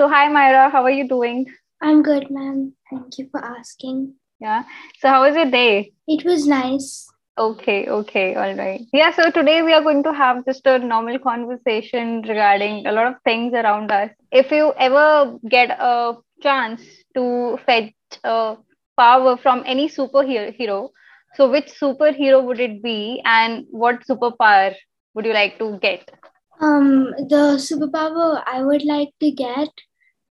So, 0.00 0.08
hi, 0.08 0.28
Myra. 0.28 0.70
How 0.70 0.82
are 0.84 0.90
you 0.90 1.06
doing? 1.06 1.44
I'm 1.82 2.02
good, 2.02 2.30
ma'am. 2.30 2.72
Thank 2.88 3.18
you 3.18 3.28
for 3.30 3.44
asking. 3.44 4.14
Yeah. 4.40 4.62
So, 4.98 5.08
how 5.10 5.24
was 5.24 5.34
your 5.34 5.50
day? 5.50 5.92
It 6.08 6.24
was 6.24 6.46
nice. 6.46 7.06
Okay, 7.36 7.86
okay, 7.86 8.34
all 8.34 8.54
right. 8.54 8.80
Yeah, 8.94 9.12
so 9.12 9.30
today 9.30 9.60
we 9.60 9.74
are 9.74 9.82
going 9.82 10.02
to 10.04 10.14
have 10.14 10.46
just 10.46 10.64
a 10.64 10.78
normal 10.78 11.18
conversation 11.18 12.22
regarding 12.22 12.86
a 12.86 12.92
lot 12.92 13.08
of 13.08 13.16
things 13.26 13.52
around 13.52 13.92
us. 13.92 14.08
If 14.32 14.50
you 14.50 14.72
ever 14.78 15.38
get 15.50 15.68
a 15.78 16.14
chance 16.42 16.80
to 17.14 17.58
fetch 17.66 17.92
a 18.24 18.56
power 18.98 19.36
from 19.36 19.62
any 19.66 19.90
superhero, 19.90 20.88
so 21.34 21.50
which 21.50 21.66
superhero 21.78 22.42
would 22.42 22.58
it 22.58 22.82
be 22.82 23.20
and 23.26 23.66
what 23.70 24.06
superpower 24.06 24.74
would 25.12 25.26
you 25.26 25.34
like 25.34 25.58
to 25.58 25.78
get? 25.82 26.10
Um, 26.58 27.10
the 27.28 27.60
superpower 27.68 28.42
I 28.46 28.62
would 28.62 28.84
like 28.86 29.10
to 29.20 29.30
get 29.30 29.68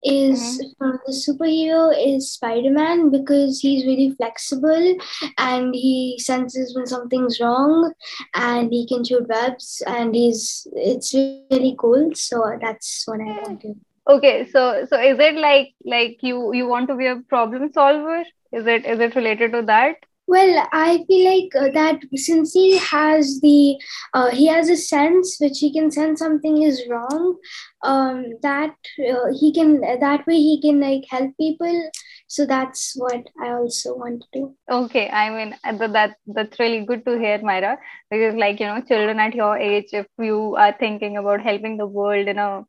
is 0.05 0.63
mm-hmm. 0.81 0.97
the 1.07 1.13
superhero 1.13 1.95
is 1.97 2.33
Spider-Man 2.33 3.11
because 3.11 3.61
he's 3.61 3.87
really 3.87 4.11
flexible 4.17 4.97
and 5.39 5.75
he 5.75 6.19
senses 6.19 6.75
when 6.75 6.87
something's 6.87 7.41
wrong 7.41 7.93
and 8.35 8.73
he 8.73 8.87
can 8.87 9.05
shoot 9.05 9.27
webs 9.29 9.83
and 9.87 10.15
he's 10.15 10.67
it's 10.73 11.15
really 11.15 11.75
cool. 11.79 12.11
So 12.15 12.59
that's 12.61 13.05
what 13.07 13.21
I 13.21 13.41
want 13.43 13.61
to. 13.63 13.75
Okay, 14.07 14.47
so 14.51 14.85
so 14.89 15.01
is 15.01 15.19
it 15.19 15.37
like 15.37 15.75
like 15.85 16.19
you 16.21 16.53
you 16.55 16.69
want 16.69 16.89
to 16.89 16.95
be 16.95 17.07
a 17.07 17.21
problem 17.29 17.73
solver? 17.73 18.23
Is 18.53 18.67
it 18.67 18.85
is 18.85 19.01
it 19.01 19.15
related 19.15 19.53
to 19.53 19.63
that? 19.63 19.97
Well, 20.27 20.67
I 20.73 21.05
feel 21.07 21.25
like 21.31 21.55
uh, 21.55 21.71
that 21.75 22.01
since 22.15 22.55
he 22.55 22.79
has 22.79 23.41
the 23.41 23.77
uh, 24.15 24.31
he 24.31 24.47
has 24.47 24.71
a 24.71 24.77
sense 24.77 25.37
which 25.39 25.59
he 25.59 25.73
can 25.73 25.91
sense 25.91 26.21
something 26.21 26.63
is 26.63 26.83
wrong, 26.89 27.37
um, 27.83 28.25
that 28.43 28.75
uh, 28.99 29.33
he 29.39 29.53
can 29.53 29.81
that 29.83 30.27
way 30.27 30.37
he 30.37 30.61
can 30.63 30.81
like 30.81 31.05
help 31.11 31.31
people. 31.39 31.91
So 32.27 32.47
that's 32.47 32.95
what 32.97 33.27
I 33.41 33.51
also 33.51 33.97
want 33.97 34.23
to 34.23 34.29
do. 34.33 34.55
Okay, 34.71 35.11
I 35.11 35.29
mean 35.29 35.55
uh, 35.63 35.87
that 35.89 36.17
that's 36.27 36.59
really 36.59 36.87
good 36.87 37.05
to 37.05 37.19
hear, 37.19 37.39
Myra, 37.43 37.79
because 38.11 38.35
like 38.35 38.61
you 38.61 38.67
know, 38.67 38.81
children 38.81 39.21
at 39.21 39.35
your 39.35 39.59
age, 39.59 39.91
if 39.93 40.07
you 40.19 40.57
are 40.57 40.75
thinking 40.79 41.19
about 41.19 41.43
helping 41.43 41.77
the 41.77 41.87
world 41.87 42.29
in 42.29 42.39
a 42.39 42.65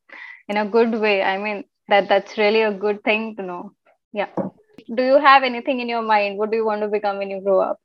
in 0.49 0.57
a 0.57 0.65
good 0.65 0.99
way, 0.99 1.23
I 1.23 1.37
mean 1.37 1.63
that 1.87 2.09
that's 2.09 2.37
really 2.37 2.63
a 2.63 2.73
good 2.73 3.01
thing 3.03 3.35
to 3.37 3.43
know. 3.43 3.71
Yeah 4.11 4.27
do 4.93 5.03
you 5.03 5.19
have 5.19 5.43
anything 5.43 5.79
in 5.79 5.89
your 5.89 6.01
mind? 6.01 6.37
What 6.37 6.51
do 6.51 6.57
you 6.57 6.65
want 6.65 6.81
to 6.81 6.87
become 6.87 7.17
when 7.17 7.29
you 7.29 7.41
grow 7.41 7.59
up? 7.61 7.79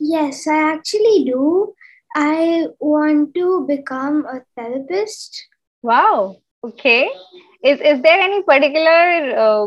Yes, 0.00 0.46
I 0.46 0.72
actually 0.74 1.24
do. 1.24 1.74
I 2.14 2.68
want 2.80 3.34
to 3.34 3.64
become 3.66 4.24
a 4.26 4.40
therapist. 4.56 5.46
Wow. 5.82 6.36
Okay. 6.64 7.10
Is 7.62 7.80
is 7.80 8.00
there 8.02 8.20
any 8.20 8.42
particular 8.42 9.38
uh, 9.46 9.66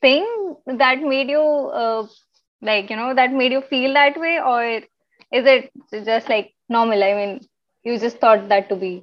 thing 0.00 0.56
that 0.66 1.02
made 1.02 1.28
you 1.30 1.42
uh, 1.42 2.06
like 2.60 2.90
you 2.90 2.96
know 2.96 3.14
that 3.14 3.32
made 3.32 3.52
you 3.52 3.60
feel 3.62 3.94
that 3.94 4.18
way, 4.18 4.38
or 4.40 4.64
is 5.40 5.46
it 5.54 5.70
just 6.04 6.28
like 6.28 6.52
normal? 6.68 7.02
I 7.02 7.14
mean, 7.14 7.40
you 7.84 7.98
just 7.98 8.18
thought 8.18 8.48
that 8.48 8.68
to 8.68 8.76
be 8.76 9.02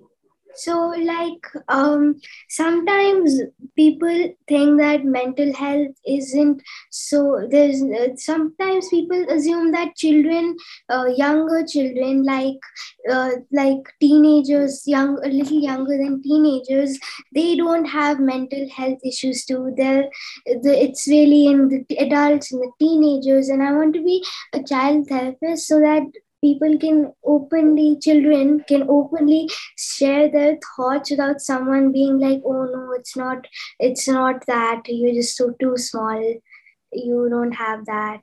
so 0.56 0.90
like 0.90 1.46
um 1.68 2.16
sometimes 2.50 3.40
people 3.76 4.30
think 4.48 4.80
that 4.80 5.06
mental 5.06 5.54
health 5.54 5.96
isn't 6.06 6.62
so 6.90 7.48
there's 7.52 7.82
uh, 7.84 8.08
sometimes 8.16 8.90
people 8.90 9.24
assume 9.30 9.72
that 9.72 9.96
children 9.96 10.56
uh, 10.90 11.06
younger 11.16 11.66
children 11.66 12.24
like 12.24 12.60
uh, 13.12 13.32
like 13.52 13.94
teenagers 14.00 14.84
young 14.86 15.18
a 15.24 15.28
little 15.28 15.60
younger 15.60 15.98
than 15.98 16.22
teenagers 16.22 16.98
they 17.34 17.56
don't 17.56 17.86
have 17.86 18.20
mental 18.20 18.68
health 18.70 19.00
issues 19.04 19.46
too. 19.46 19.74
They're 19.78 20.10
the, 20.46 20.84
it's 20.84 21.08
really 21.08 21.48
in 21.48 21.70
the 21.88 21.98
adults 21.98 22.52
and 22.52 22.62
the 22.62 22.72
teenagers. 22.80 23.50
And 23.50 23.64
i 23.64 23.72
want 23.72 23.94
to 23.96 24.04
be 24.04 24.24
a 24.54 24.64
child 24.64 25.08
therapist 25.08 25.68
so 25.68 25.80
that 25.80 26.04
people 26.42 26.78
can 26.78 27.12
openly 27.26 27.98
children 28.02 28.64
can 28.68 28.86
openly 28.90 29.50
share 29.78 30.30
their 30.30 30.58
thoughts 30.76 31.12
without 31.12 31.42
someone 31.42 31.92
being 31.92 32.20
like 32.20 32.42
oh 32.46 32.64
no 32.66 32.94
it's 32.94 33.16
not 33.18 33.46
it's 33.80 34.08
not 34.08 34.46
that. 34.48 34.84
You're 34.88 35.14
just 35.14 35.38
so 35.38 35.52
too 35.60 35.78
small. 35.78 36.22
You 36.92 37.28
don't 37.30 37.52
have 37.54 37.86
that 37.86 38.22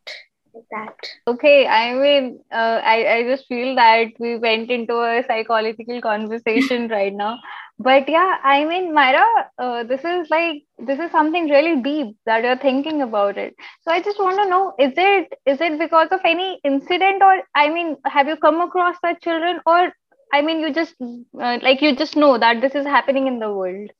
like 0.56 0.68
that. 0.70 1.08
Okay 1.28 1.66
i 1.66 1.94
mean 1.94 2.40
uh, 2.52 2.80
i 2.92 2.96
i 3.14 3.22
just 3.30 3.46
feel 3.48 3.74
that 3.76 4.12
we 4.18 4.36
went 4.38 4.70
into 4.70 4.94
a 5.00 5.22
psychological 5.28 6.00
conversation 6.00 6.88
right 6.96 7.12
now. 7.14 7.38
But 7.78 8.08
yeah 8.08 8.36
i 8.42 8.64
mean 8.64 8.94
myra 8.94 9.26
uh, 9.58 9.82
this 9.84 10.04
is 10.04 10.30
like 10.30 10.62
this 10.78 10.98
is 10.98 11.10
something 11.10 11.50
really 11.50 11.76
deep 11.82 12.16
that 12.26 12.44
you're 12.44 12.62
thinking 12.64 13.02
about 13.02 13.38
it. 13.38 13.54
So 13.82 13.92
i 13.92 14.00
just 14.00 14.18
want 14.18 14.42
to 14.42 14.48
know 14.48 14.74
is 14.78 14.94
it 14.96 15.34
is 15.46 15.60
it 15.60 15.78
because 15.78 16.08
of 16.12 16.20
any 16.24 16.60
incident 16.64 17.22
or 17.22 17.36
i 17.54 17.68
mean 17.68 17.96
have 18.06 18.28
you 18.28 18.36
come 18.36 18.60
across 18.60 18.96
that 19.02 19.22
children? 19.22 19.60
Or 19.66 19.92
i 20.34 20.42
mean 20.42 20.60
you 20.60 20.72
just 20.72 20.94
uh, 21.02 21.58
like 21.62 21.82
you 21.82 21.94
just 21.96 22.16
know 22.16 22.38
that 22.38 22.60
this 22.60 22.74
is 22.74 22.86
happening 22.86 23.26
in 23.26 23.38
the 23.38 23.52
world 23.52 23.90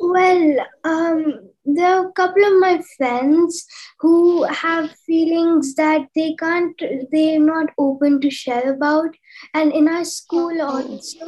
well, 0.00 0.66
um, 0.84 1.50
there 1.64 1.96
are 1.96 2.08
a 2.08 2.12
couple 2.12 2.44
of 2.44 2.60
my 2.60 2.80
friends 2.96 3.66
who 4.00 4.44
have 4.44 4.90
feelings 5.06 5.74
that 5.74 6.06
they 6.14 6.34
can't, 6.38 6.80
they're 7.10 7.40
not 7.40 7.70
open 7.78 8.20
to 8.20 8.30
share 8.30 8.72
about. 8.72 9.10
And 9.54 9.72
in 9.72 9.88
our 9.88 10.04
school 10.04 10.62
also, 10.62 11.26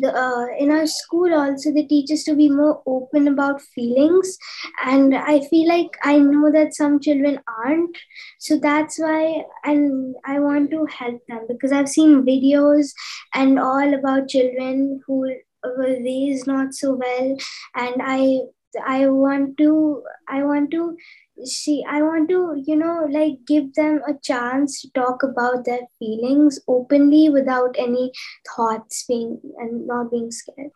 the 0.00 0.14
uh, 0.14 0.46
in 0.58 0.70
our 0.70 0.86
school 0.86 1.32
also, 1.32 1.72
they 1.72 1.84
teach 1.84 2.10
us 2.10 2.24
to 2.24 2.34
be 2.34 2.50
more 2.50 2.82
open 2.86 3.28
about 3.28 3.62
feelings. 3.62 4.36
And 4.84 5.14
I 5.14 5.40
feel 5.48 5.68
like 5.68 5.96
I 6.02 6.18
know 6.18 6.52
that 6.52 6.74
some 6.74 7.00
children 7.00 7.40
aren't, 7.64 7.96
so 8.38 8.58
that's 8.58 8.98
why, 8.98 9.44
and 9.64 10.14
I 10.24 10.38
want 10.40 10.70
to 10.72 10.86
help 10.86 11.20
them 11.28 11.46
because 11.48 11.72
I've 11.72 11.88
seen 11.88 12.24
videos 12.24 12.92
and 13.34 13.58
all 13.58 13.94
about 13.94 14.28
children 14.28 15.00
who 15.06 15.32
raised 15.76 16.46
not 16.46 16.74
so 16.74 16.94
well 16.94 17.36
and 17.74 18.02
i 18.04 18.38
i 18.86 19.06
want 19.08 19.56
to 19.56 20.02
i 20.28 20.42
want 20.42 20.70
to 20.70 20.96
see 21.44 21.84
i 21.88 22.00
want 22.02 22.28
to 22.28 22.62
you 22.66 22.76
know 22.76 23.06
like 23.10 23.36
give 23.46 23.72
them 23.74 24.00
a 24.08 24.14
chance 24.22 24.80
to 24.80 24.90
talk 24.94 25.22
about 25.22 25.64
their 25.64 25.86
feelings 25.98 26.60
openly 26.68 27.28
without 27.28 27.74
any 27.78 28.10
thoughts 28.54 29.04
being 29.08 29.40
and 29.58 29.86
not 29.86 30.10
being 30.10 30.30
scared 30.30 30.70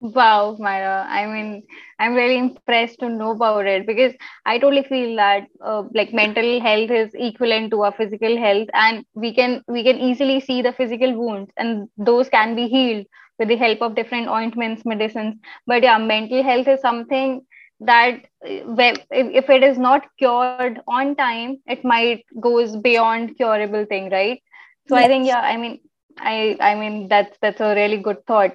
Wow, 0.00 0.56
Myra. 0.58 1.06
I 1.08 1.26
mean, 1.26 1.62
I'm 1.98 2.14
really 2.14 2.36
impressed 2.38 2.98
to 3.00 3.08
know 3.08 3.30
about 3.32 3.66
it 3.66 3.86
because 3.86 4.12
I 4.44 4.58
totally 4.58 4.82
feel 4.82 5.16
that 5.16 5.46
uh, 5.64 5.84
like 5.94 6.12
mental 6.12 6.60
health 6.60 6.90
is 6.90 7.10
equivalent 7.14 7.70
to 7.70 7.82
our 7.82 7.92
physical 7.92 8.36
health, 8.36 8.68
and 8.74 9.04
we 9.14 9.34
can 9.34 9.62
we 9.68 9.82
can 9.82 9.98
easily 9.98 10.40
see 10.40 10.62
the 10.62 10.72
physical 10.72 11.14
wounds, 11.16 11.50
and 11.56 11.88
those 11.96 12.28
can 12.28 12.54
be 12.54 12.68
healed 12.68 13.06
with 13.38 13.48
the 13.48 13.56
help 13.56 13.82
of 13.82 13.94
different 13.94 14.28
ointments, 14.28 14.84
medicines. 14.84 15.36
But 15.66 15.82
yeah, 15.82 15.98
mental 15.98 16.42
health 16.42 16.68
is 16.68 16.80
something 16.80 17.42
that 17.80 18.20
if 18.42 19.50
it 19.50 19.62
is 19.62 19.78
not 19.78 20.04
cured 20.18 20.64
on 20.72 21.00
time, 21.02 21.44
it 21.52 21.84
might 21.84 22.24
goes 22.40 22.76
beyond 22.76 23.36
curable 23.36 23.84
thing, 23.86 24.10
right? 24.10 24.40
So 24.88 24.96
yes. 24.96 25.04
I 25.04 25.06
think 25.08 25.26
yeah, 25.26 25.40
I 25.40 25.56
mean, 25.56 25.80
I 26.18 26.56
I 26.60 26.74
mean 26.74 27.08
that's 27.08 27.36
that's 27.40 27.60
a 27.60 27.74
really 27.74 27.98
good 27.98 28.26
thought 28.26 28.52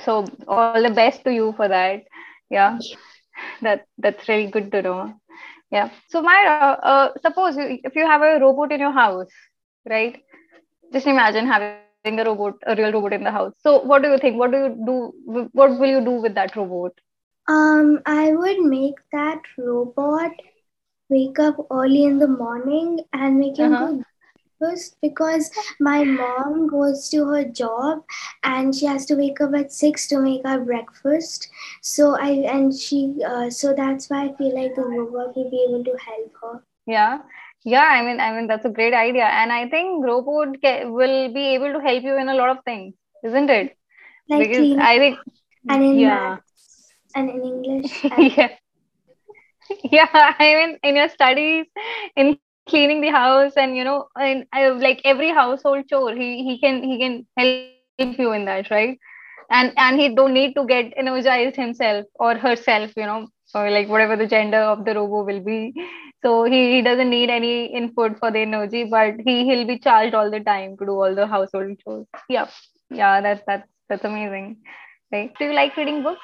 so 0.00 0.24
all 0.48 0.82
the 0.82 0.90
best 0.90 1.24
to 1.24 1.32
you 1.32 1.52
for 1.56 1.68
that 1.68 2.02
yeah 2.50 2.78
that 3.62 3.86
that's 3.98 4.28
really 4.28 4.46
good 4.50 4.70
to 4.72 4.82
know 4.82 5.14
yeah 5.70 5.90
so 6.08 6.22
myra 6.22 6.68
uh, 6.92 7.08
suppose 7.22 7.56
if 7.58 7.94
you 7.96 8.06
have 8.06 8.22
a 8.22 8.38
robot 8.40 8.72
in 8.72 8.80
your 8.80 8.92
house 8.92 9.32
right 9.88 10.22
just 10.92 11.06
imagine 11.06 11.46
having 11.46 11.89
a 12.04 12.24
robot 12.24 12.54
a 12.66 12.74
real 12.76 12.92
robot 12.92 13.12
in 13.12 13.24
the 13.24 13.30
house 13.30 13.52
so 13.62 13.80
what 13.82 14.02
do 14.02 14.10
you 14.10 14.18
think 14.18 14.38
what 14.38 14.50
do 14.50 14.58
you 14.58 14.70
do 14.86 15.48
what 15.52 15.78
will 15.78 15.88
you 15.88 16.04
do 16.04 16.12
with 16.12 16.34
that 16.34 16.54
robot 16.56 16.92
um 17.48 18.00
i 18.06 18.32
would 18.32 18.60
make 18.60 18.94
that 19.12 19.42
robot 19.58 20.30
wake 21.10 21.38
up 21.38 21.56
early 21.70 22.04
in 22.04 22.18
the 22.18 22.28
morning 22.28 23.00
and 23.12 23.38
make 23.38 23.58
him 23.58 23.74
uh-huh. 23.74 23.92
go 23.92 24.04
breakfast 24.60 24.96
because 25.02 25.50
my 25.78 26.04
mom 26.04 26.66
goes 26.68 27.08
to 27.08 27.24
her 27.26 27.44
job 27.44 28.02
and 28.44 28.74
she 28.74 28.86
has 28.86 29.06
to 29.06 29.14
wake 29.14 29.40
up 29.40 29.54
at 29.54 29.72
six 29.72 30.06
to 30.08 30.20
make 30.20 30.42
our 30.44 30.60
breakfast. 30.60 31.48
So 31.82 32.16
I 32.18 32.30
and 32.54 32.74
she 32.74 33.14
uh, 33.26 33.50
so 33.50 33.74
that's 33.74 34.10
why 34.10 34.26
I 34.26 34.36
feel 34.36 34.54
like 34.54 34.74
the 34.74 34.82
robot 34.82 35.36
will 35.36 35.50
be 35.50 35.66
able 35.68 35.84
to 35.84 35.96
help 36.04 36.32
her. 36.42 36.62
Yeah. 36.86 37.18
Yeah, 37.64 37.82
I 37.84 38.02
mean, 38.02 38.20
I 38.20 38.32
mean 38.34 38.46
that's 38.46 38.64
a 38.64 38.70
great 38.70 38.94
idea, 38.94 39.24
and 39.24 39.52
I 39.52 39.68
think 39.68 40.04
robot 40.04 40.56
will 40.62 41.32
be 41.32 41.54
able 41.54 41.72
to 41.72 41.80
help 41.80 42.02
you 42.02 42.16
in 42.16 42.28
a 42.28 42.34
lot 42.34 42.50
of 42.50 42.64
things, 42.64 42.94
isn't 43.24 43.50
it? 43.50 43.76
Like 44.28 44.48
because 44.48 44.74
I 44.78 44.98
think, 44.98 45.18
and 45.68 45.82
in 45.84 45.98
yeah, 45.98 46.36
and 47.14 47.30
in 47.30 47.42
English. 47.42 48.04
And 48.10 48.32
yeah, 48.36 48.48
yeah. 49.84 50.34
I 50.38 50.54
mean, 50.54 50.78
in 50.82 50.96
your 50.96 51.08
studies, 51.08 51.66
in 52.16 52.38
cleaning 52.68 53.00
the 53.00 53.10
house 53.10 53.52
and 53.56 53.76
you 53.76 53.84
know 53.84 54.08
and 54.16 54.46
I, 54.52 54.66
uh, 54.66 54.74
like 54.74 55.00
every 55.04 55.30
household 55.30 55.84
chore 55.88 56.14
he 56.14 56.44
he 56.44 56.58
can 56.60 56.82
he 56.82 56.98
can 56.98 57.26
help 57.36 57.56
you 57.56 57.74
in 57.82 57.86
that 57.96 58.10
right 58.70 58.98
and 59.50 59.72
and 59.76 60.00
he 60.00 60.14
don't 60.14 60.32
need 60.34 60.54
to 60.54 60.64
get 60.66 60.92
energized 60.96 61.56
himself 61.56 61.78
or 61.86 62.36
herself 62.36 62.92
you 62.96 63.06
know 63.06 63.28
or 63.54 63.70
like 63.70 63.88
whatever 63.88 64.16
the 64.16 64.26
gender 64.26 64.58
of 64.58 64.84
the 64.84 64.94
robo 64.94 65.24
will 65.24 65.40
be. 65.40 65.72
So 66.22 66.44
he, 66.44 66.74
he 66.74 66.82
doesn't 66.82 67.08
need 67.08 67.30
any 67.30 67.66
input 67.66 68.18
for 68.18 68.30
the 68.30 68.40
energy, 68.40 68.84
but 68.84 69.14
he 69.24 69.44
he'll 69.44 69.66
be 69.66 69.78
charged 69.78 70.14
all 70.14 70.30
the 70.30 70.40
time 70.40 70.76
to 70.76 70.84
do 70.84 70.92
all 70.92 71.14
the 71.14 71.26
household 71.26 71.78
chores. 71.82 72.06
Yeah, 72.28 72.48
yeah, 72.90 73.20
that's 73.20 73.42
that's 73.46 73.68
that's 73.88 74.04
amazing. 74.04 74.58
Right? 75.12 75.32
Do 75.38 75.46
you 75.46 75.54
like 75.54 75.76
reading 75.76 76.02
books? 76.02 76.20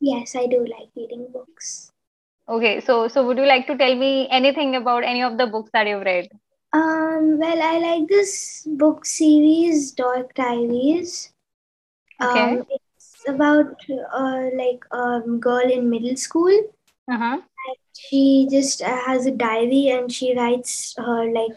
Yes, 0.00 0.36
I 0.36 0.46
do 0.46 0.60
like 0.60 0.90
reading 0.96 1.28
books. 1.32 1.90
Okay, 2.48 2.80
so 2.80 3.08
so 3.08 3.26
would 3.26 3.38
you 3.38 3.46
like 3.46 3.66
to 3.68 3.76
tell 3.78 3.94
me 3.94 4.28
anything 4.30 4.76
about 4.76 5.04
any 5.04 5.22
of 5.22 5.38
the 5.38 5.46
books 5.46 5.70
that 5.72 5.86
you've 5.86 6.02
read? 6.02 6.28
Um, 6.72 7.38
well, 7.38 7.62
I 7.62 7.78
like 7.78 8.08
this 8.08 8.66
book 8.66 9.04
series, 9.04 9.92
Dork 9.92 10.34
Diaries. 10.34 11.32
Okay. 12.22 12.58
Um, 12.58 12.66
it's 12.68 13.24
about 13.26 13.74
uh, 14.14 14.50
like 14.54 14.84
a 14.92 15.20
girl 15.38 15.70
in 15.70 15.90
middle 15.90 16.16
school. 16.16 16.52
Uh-huh. 17.10 17.40
She 17.92 18.48
just 18.50 18.82
uh, 18.82 18.96
has 19.06 19.26
a 19.26 19.30
diary 19.30 19.88
and 19.88 20.10
she 20.10 20.34
writes 20.36 20.94
her 20.96 21.32
like 21.32 21.56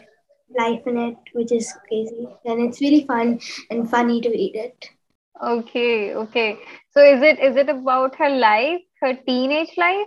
life 0.58 0.86
in 0.86 0.98
it, 0.98 1.16
which 1.32 1.52
is 1.52 1.72
crazy. 1.88 2.28
And 2.44 2.60
it's 2.62 2.80
really 2.80 3.04
fun 3.06 3.40
and 3.70 3.88
funny 3.88 4.20
to 4.20 4.28
read 4.28 4.56
it. 4.56 4.90
Okay, 5.42 6.14
okay. 6.14 6.58
So 6.90 7.02
is 7.02 7.22
it 7.22 7.38
is 7.38 7.56
it 7.56 7.68
about 7.68 8.16
her 8.16 8.30
life, 8.30 8.80
her 9.00 9.14
teenage 9.14 9.76
life? 9.76 10.06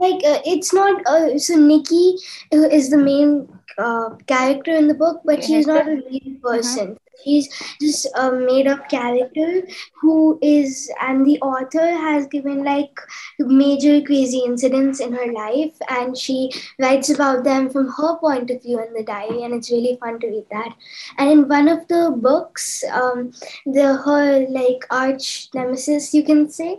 Like 0.00 0.22
uh, 0.24 0.40
it's 0.44 0.72
not. 0.72 1.02
Uh, 1.06 1.38
so 1.38 1.56
Nikki 1.56 2.16
uh, 2.52 2.68
is 2.68 2.90
the 2.90 2.98
main 2.98 3.48
uh, 3.78 4.10
character 4.26 4.72
in 4.72 4.88
the 4.88 4.94
book, 4.94 5.22
but 5.24 5.42
she's 5.44 5.66
not 5.66 5.86
a 5.86 5.96
real 6.10 6.36
person. 6.42 6.96
She's 7.24 7.48
just 7.80 8.06
a 8.16 8.32
made 8.32 8.66
up 8.66 8.88
character 8.90 9.62
who 10.00 10.38
is, 10.42 10.90
and 11.00 11.24
the 11.24 11.40
author 11.40 11.86
has 11.86 12.26
given 12.26 12.64
like 12.64 12.98
major 13.38 14.02
crazy 14.02 14.42
incidents 14.44 15.00
in 15.00 15.12
her 15.12 15.32
life, 15.32 15.72
and 15.88 16.16
she 16.16 16.50
writes 16.78 17.08
about 17.10 17.44
them 17.44 17.70
from 17.70 17.88
her 17.88 18.16
point 18.18 18.50
of 18.50 18.62
view 18.62 18.82
in 18.84 18.92
the 18.92 19.04
diary, 19.04 19.42
and 19.44 19.54
it's 19.54 19.70
really 19.70 19.96
fun 20.00 20.18
to 20.20 20.26
read 20.26 20.46
that. 20.50 20.74
And 21.18 21.30
in 21.30 21.48
one 21.48 21.68
of 21.68 21.86
the 21.88 22.12
books, 22.16 22.84
um, 22.92 23.32
the 23.64 23.96
her 24.04 24.46
like 24.48 24.84
arch 24.90 25.48
nemesis, 25.54 26.12
you 26.12 26.24
can 26.24 26.50
say, 26.50 26.76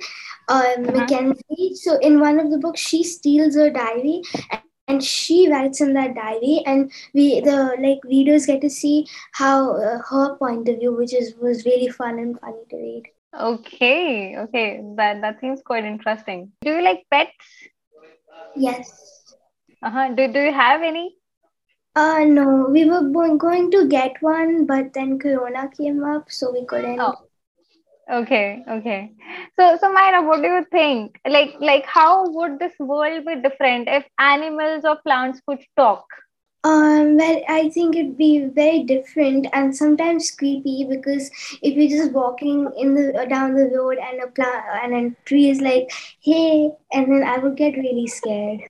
uh, 0.48 0.74
Mackenzie. 0.80 1.76
So 1.76 1.98
in 2.00 2.20
one 2.20 2.40
of 2.40 2.52
the 2.52 2.58
books, 2.58 2.80
she 2.82 3.04
steals 3.04 3.56
her 3.56 3.70
diary 3.70 4.22
and 4.88 5.04
she 5.04 5.50
writes 5.52 5.82
in 5.82 5.94
that 5.94 6.16
diary 6.16 6.62
and 6.66 6.92
we 7.14 7.40
the 7.42 7.76
like 7.80 8.00
readers 8.06 8.46
get 8.46 8.62
to 8.62 8.70
see 8.70 9.08
how 9.34 9.76
uh, 9.76 10.00
her 10.10 10.36
point 10.38 10.70
of 10.70 10.78
view 10.80 10.94
which 10.96 11.14
is 11.14 11.36
was 11.42 11.66
really 11.66 11.88
fun 11.88 12.20
and 12.20 12.40
funny 12.40 12.64
to 12.70 12.78
read 12.78 13.04
Okay, 13.38 14.38
okay. 14.38 14.82
That 14.96 15.22
that 15.22 15.42
seems 15.42 15.62
quite 15.62 15.84
interesting. 15.84 16.54
Do 16.62 16.72
you 16.72 16.82
like 16.82 17.06
pets? 17.12 17.34
yes 18.56 19.36
Uh-huh. 19.84 20.10
Do 20.16 20.28
do 20.32 20.40
you 20.40 20.54
have 20.54 20.82
any? 20.82 21.16
uh 21.96 22.20
no 22.26 22.68
we 22.72 22.86
were 22.90 23.02
going 23.38 23.72
to 23.72 23.88
get 23.88 24.22
one 24.22 24.66
but 24.66 24.94
then 24.94 25.18
corona 25.20 25.70
came 25.78 26.04
up 26.04 26.30
so 26.30 26.52
we 26.52 26.66
couldn't 26.66 27.00
Oh. 27.00 27.25
Okay, 28.12 28.64
okay. 28.70 29.12
So 29.60 29.78
so 29.80 29.92
Myra, 29.92 30.22
what 30.22 30.42
do 30.42 30.48
you 30.48 30.66
think? 30.72 31.20
Like 31.28 31.56
like 31.60 31.86
how 31.86 32.30
would 32.30 32.60
this 32.60 32.74
world 32.80 33.26
be 33.26 33.36
different 33.42 33.88
if 33.88 34.06
animals 34.20 34.86
or 34.86 34.98
plants 35.04 35.42
could 35.48 35.64
talk? 35.76 36.06
Um, 36.64 37.18
well, 37.18 37.42
I 37.48 37.70
think 37.70 37.96
it'd 37.96 38.18
be 38.18 38.46
very 38.46 38.84
different 38.84 39.48
and 39.54 39.76
sometimes 39.76 40.32
creepy 40.32 40.86
because 40.90 41.30
if 41.62 41.76
you're 41.76 41.90
just 42.02 42.12
walking 42.14 42.70
in 42.78 42.94
the 42.96 43.26
down 43.30 43.54
the 43.56 43.70
road 43.76 43.98
and 43.98 44.22
a 44.22 44.28
plant 44.28 44.66
and 44.84 44.94
a 45.16 45.16
tree 45.26 45.50
is 45.50 45.62
like, 45.62 45.92
"Hey," 46.22 46.72
and 46.92 47.12
then 47.12 47.24
I 47.24 47.38
would 47.40 47.56
get 47.56 47.78
really 47.78 48.08
scared. 48.08 48.62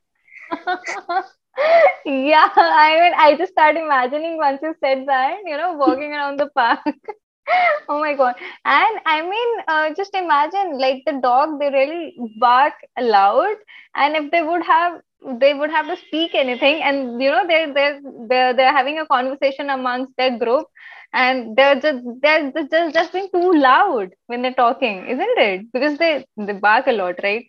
yeah, 2.05 2.49
I 2.55 2.99
mean, 3.01 3.13
I 3.17 3.35
just 3.37 3.51
started 3.53 3.81
imagining 3.81 4.37
once 4.37 4.59
you 4.61 4.75
said 4.83 5.05
that, 5.07 5.37
you 5.45 5.57
know, 5.57 5.73
walking 5.73 6.11
around 6.13 6.39
the 6.39 6.49
park. 6.49 6.81
oh 7.89 7.99
my 7.99 8.13
god! 8.15 8.35
And 8.65 8.99
I 9.05 9.21
mean, 9.21 9.49
uh, 9.67 9.93
just 9.95 10.13
imagine 10.15 10.79
like 10.79 11.03
the 11.05 11.19
dog, 11.21 11.59
they 11.59 11.69
really 11.69 12.15
bark 12.39 12.73
loud, 12.99 13.55
and 13.95 14.15
if 14.15 14.31
they 14.31 14.41
would 14.41 14.63
have, 14.63 15.01
they 15.39 15.53
would 15.53 15.69
have 15.71 15.87
to 15.87 15.95
speak 15.97 16.33
anything, 16.35 16.81
and 16.83 17.21
you 17.21 17.31
know, 17.31 17.45
they're 17.47 17.73
they're 17.73 17.99
they're, 18.29 18.53
they're 18.55 18.75
having 18.75 18.99
a 18.99 19.07
conversation 19.07 19.69
amongst 19.69 20.13
their 20.17 20.37
group, 20.37 20.67
and 21.13 21.55
they're 21.55 21.79
just 21.79 22.03
they're 22.21 22.51
just 22.51 22.71
just, 22.71 22.93
just 22.93 23.13
being 23.13 23.29
too 23.33 23.53
loud 23.53 24.11
when 24.27 24.41
they're 24.41 24.53
talking, 24.65 25.05
isn't 25.07 25.37
it? 25.49 25.71
Because 25.73 25.97
they 25.97 26.25
they 26.37 26.53
bark 26.53 26.87
a 26.87 26.91
lot, 26.93 27.15
right? 27.23 27.45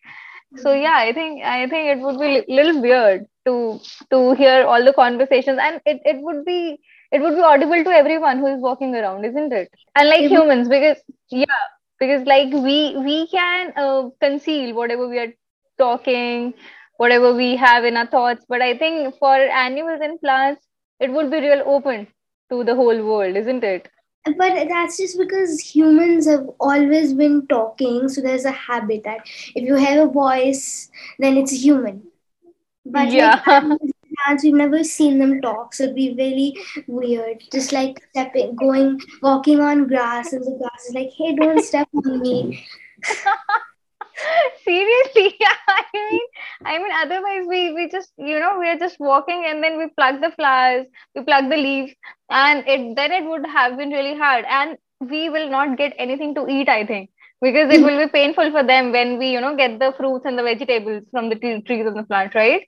so 0.62 0.72
yeah 0.72 0.96
i 0.96 1.12
think 1.12 1.42
i 1.44 1.66
think 1.68 1.88
it 1.92 2.00
would 2.04 2.18
be 2.18 2.28
a 2.38 2.54
little 2.58 2.80
weird 2.80 3.26
to 3.46 3.78
to 4.10 4.32
hear 4.40 4.64
all 4.66 4.84
the 4.84 4.92
conversations 4.92 5.58
and 5.60 5.80
it, 5.84 6.00
it 6.04 6.16
would 6.20 6.44
be 6.44 6.78
it 7.12 7.20
would 7.20 7.34
be 7.34 7.42
audible 7.42 7.82
to 7.84 7.90
everyone 7.90 8.38
who 8.38 8.46
is 8.54 8.60
walking 8.60 8.94
around 8.94 9.24
isn't 9.24 9.52
it 9.52 9.68
unlike 9.96 10.26
Mhm. 10.26 10.36
humans 10.36 10.68
because 10.68 10.98
yeah 11.30 11.62
because 12.00 12.26
like 12.26 12.52
we 12.52 12.78
we 13.08 13.26
can 13.28 13.72
uh, 13.76 14.08
conceal 14.20 14.74
whatever 14.74 15.08
we 15.08 15.18
are 15.18 15.32
talking 15.78 16.52
whatever 16.96 17.32
we 17.34 17.56
have 17.56 17.84
in 17.84 17.96
our 17.96 18.06
thoughts 18.06 18.44
but 18.48 18.60
i 18.62 18.76
think 18.76 19.14
for 19.18 19.34
animals 19.66 20.00
and 20.02 20.20
plants 20.20 20.66
it 21.00 21.10
would 21.12 21.30
be 21.30 21.40
real 21.48 21.62
open 21.66 22.06
to 22.50 22.62
the 22.64 22.74
whole 22.74 23.04
world 23.12 23.36
isn't 23.36 23.64
it 23.64 23.88
But 24.36 24.68
that's 24.68 24.98
just 24.98 25.18
because 25.18 25.60
humans 25.74 26.26
have 26.28 26.48
always 26.60 27.12
been 27.14 27.46
talking, 27.46 28.08
so 28.08 28.20
there's 28.20 28.44
a 28.44 28.50
habit 28.52 29.04
that 29.04 29.20
if 29.54 29.64
you 29.64 29.74
have 29.76 30.08
a 30.08 30.10
voice, 30.12 30.90
then 31.18 31.36
it's 31.36 31.52
human. 31.64 32.02
But 32.84 33.14
Yeah. 33.14 33.40
like 33.42 33.42
and 33.48 33.78
we've 34.42 34.54
never 34.54 34.82
seen 34.84 35.18
them 35.18 35.40
talk, 35.40 35.74
so 35.74 35.84
it'd 35.84 35.94
be 35.94 36.14
really 36.16 36.56
weird. 36.86 37.42
Just 37.52 37.72
like 37.72 38.02
stepping, 38.10 38.54
going, 38.56 39.00
walking 39.22 39.60
on 39.60 39.86
grass, 39.86 40.32
and 40.32 40.44
the 40.44 40.56
grass 40.58 40.86
is 40.86 40.94
like, 40.94 41.10
"Hey, 41.16 41.34
don't 41.34 41.64
step 41.64 41.88
on 41.94 42.20
me." 42.20 42.66
seriously 44.64 45.36
yeah 45.40 45.56
i 45.68 45.82
mean 45.94 46.20
i 46.64 46.78
mean 46.78 46.92
otherwise 47.00 47.44
we 47.46 47.72
we 47.72 47.88
just 47.90 48.12
you 48.16 48.38
know 48.38 48.54
we're 48.58 48.78
just 48.78 48.98
walking 48.98 49.44
and 49.46 49.62
then 49.62 49.78
we 49.78 49.88
pluck 49.96 50.20
the 50.20 50.30
flowers 50.36 50.86
we 51.14 51.22
pluck 51.22 51.48
the 51.50 51.56
leaves 51.56 51.92
and 52.30 52.64
it 52.66 52.96
then 52.96 53.12
it 53.12 53.24
would 53.24 53.46
have 53.46 53.76
been 53.76 53.90
really 53.90 54.16
hard 54.16 54.44
and 54.48 54.76
we 55.00 55.28
will 55.28 55.50
not 55.50 55.76
get 55.76 55.92
anything 55.98 56.34
to 56.34 56.46
eat 56.48 56.68
i 56.68 56.84
think 56.86 57.10
because 57.42 57.72
it 57.72 57.82
will 57.82 57.98
be 58.04 58.10
painful 58.10 58.50
for 58.50 58.62
them 58.62 58.92
when 58.92 59.18
we 59.18 59.30
you 59.30 59.40
know 59.40 59.54
get 59.56 59.78
the 59.78 59.92
fruits 59.98 60.24
and 60.24 60.38
the 60.38 60.42
vegetables 60.42 61.02
from 61.10 61.28
the 61.28 61.36
tre- 61.36 61.60
trees 61.62 61.86
and 61.86 61.96
the 61.96 62.04
plant 62.04 62.34
right 62.34 62.62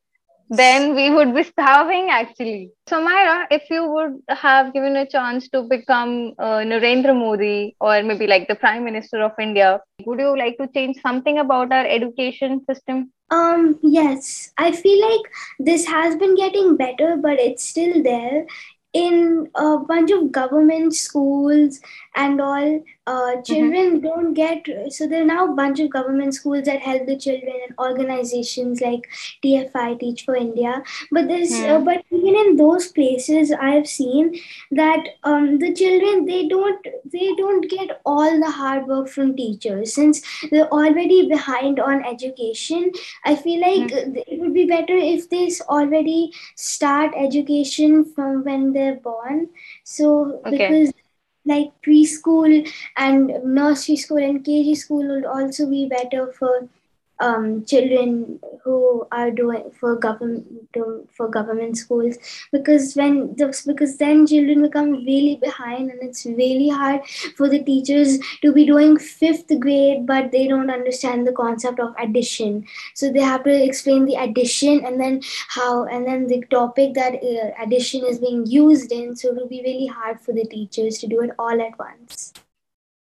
then 0.51 0.95
we 0.95 1.11
would 1.11 1.35
be 1.35 1.43
starving 1.43 2.09
actually. 2.11 2.71
So, 2.89 3.03
Myra, 3.03 3.47
if 3.51 3.69
you 3.71 3.89
would 3.91 4.21
have 4.29 4.73
given 4.73 4.97
a 4.97 5.07
chance 5.07 5.49
to 5.51 5.63
become 5.63 6.33
uh, 6.39 6.61
Narendra 6.71 7.15
Modi 7.15 7.77
or 7.81 8.03
maybe 8.03 8.27
like 8.27 8.49
the 8.49 8.55
Prime 8.55 8.85
Minister 8.85 9.23
of 9.23 9.33
India, 9.39 9.81
would 10.05 10.19
you 10.19 10.37
like 10.39 10.57
to 10.59 10.69
change 10.69 11.01
something 11.03 11.39
about 11.39 11.73
our 11.73 11.87
education 11.87 12.65
system? 12.69 13.13
Um, 13.31 13.79
yes, 13.83 14.51
I 14.57 14.73
feel 14.73 15.01
like 15.11 15.31
this 15.59 15.87
has 15.87 16.17
been 16.17 16.35
getting 16.35 16.77
better, 16.77 17.17
but 17.21 17.39
it's 17.39 17.65
still 17.65 18.03
there. 18.03 18.47
In 18.95 19.49
a 19.55 19.79
bunch 19.79 20.11
of 20.11 20.33
government 20.33 20.95
schools 20.95 21.79
and 22.19 22.41
all, 22.41 22.83
uh, 23.07 23.43
children 23.43 24.01
don't 24.01 24.35
get. 24.35 24.67
So 24.91 25.07
there 25.07 25.23
are 25.23 25.27
now 25.33 25.47
a 25.53 25.55
bunch 25.55 25.81
of 25.81 25.91
government 25.91 26.35
schools 26.35 26.65
that 26.67 26.81
help 26.81 27.07
the 27.07 27.17
children 27.17 27.55
and 27.69 27.79
organizations 27.79 28.81
like 28.81 29.09
TFI, 29.43 29.95
Teach 29.95 30.25
for 30.25 30.37
India. 30.37 30.83
But 31.13 31.29
there's, 31.29 31.61
uh, 31.69 31.79
Hmm. 31.79 31.85
but 31.91 32.05
even 32.11 32.37
in 32.45 32.57
those 32.57 32.89
places, 32.89 33.53
I 33.53 33.71
have 33.71 33.87
seen 33.87 34.35
that 34.71 35.05
um, 35.25 35.59
the 35.59 35.73
children 35.73 36.25
they 36.27 36.47
don't 36.49 36.87
they 37.13 37.31
don't 37.37 37.69
get 37.71 38.01
all 38.05 38.39
the 38.41 38.51
hard 38.51 38.87
work 38.87 39.09
from 39.09 39.35
teachers 39.37 39.95
since 39.95 40.23
they're 40.51 40.69
already 40.81 41.29
behind 41.29 41.81
on 41.81 42.05
education 42.05 42.91
I 43.25 43.37
feel 43.37 43.61
like 43.61 43.93
uh, 43.93 44.11
it 44.27 44.41
would 44.41 44.55
be 44.55 44.67
better 44.67 44.97
if 44.97 45.29
they 45.31 45.51
already 45.69 46.33
start 46.57 47.13
education 47.17 48.05
from 48.05 48.45
when 48.45 48.73
they're 48.73 48.97
born. 48.97 49.49
So 49.85 50.43
Okay. 50.47 50.79
because 50.79 50.93
like 51.49 51.73
preschool 51.87 52.57
and 52.97 53.33
nursery 53.45 53.97
school 53.97 54.19
and 54.19 54.45
KG 54.45 54.77
school 54.77 55.07
would 55.09 55.25
also 55.25 55.69
be 55.69 55.87
better 55.89 56.33
for 56.39 56.69
um, 57.21 57.65
children 57.65 58.39
who 58.63 59.07
are 59.11 59.31
doing 59.31 59.71
for 59.79 59.97
government 59.97 60.47
for 61.17 61.29
government 61.29 61.77
schools. 61.77 62.17
Because 62.53 62.95
when 62.95 63.35
those 63.37 63.63
because 63.63 63.97
then 63.97 64.27
children 64.27 64.63
become 64.63 64.93
really 64.93 65.37
behind 65.37 65.91
and 65.91 66.03
it's 66.03 66.27
really 66.27 66.69
hard 66.69 67.05
for 67.37 67.49
the 67.49 67.63
teachers 67.63 68.19
to 68.43 68.53
be 68.53 68.67
doing 68.67 68.99
fifth 68.99 69.51
grade 69.61 70.07
but 70.07 70.31
they 70.33 70.47
don't 70.47 70.71
understand 70.71 71.27
the 71.27 71.33
concept 71.33 71.81
of 71.81 71.95
addition. 71.99 72.65
So 72.95 73.13
they 73.13 73.21
have 73.21 73.45
to 73.45 73.65
explain 73.65 74.05
the 74.05 74.17
addition 74.17 74.85
and 74.85 75.01
then 75.01 75.23
how 75.49 75.85
and 75.87 76.07
then 76.07 76.27
the 76.27 76.45
topic 76.51 76.95
that 76.95 77.15
uh, 77.15 77.63
addition 77.63 78.05
is 78.05 78.19
being 78.19 78.47
used 78.47 78.93
in. 78.93 79.17
So 79.17 79.29
it 79.29 79.37
will 79.37 79.49
be 79.49 79.63
really 79.63 79.87
hard 79.87 80.21
for 80.21 80.33
the 80.33 80.45
teachers 80.45 80.99
to 80.99 81.07
do 81.07 81.23
it 81.23 81.31
all 81.39 81.61
at 81.61 81.79
once. 81.79 82.33